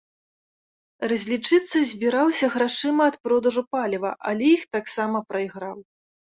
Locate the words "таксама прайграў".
4.81-5.77